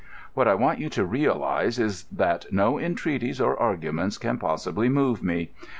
[0.33, 5.21] What I want you to realise is that no entreaties or arguments can possibly move
[5.21, 5.51] me.